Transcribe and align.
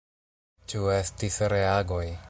Ĉu 0.73 0.81
estis 0.95 1.39
reagoj? 1.55 2.05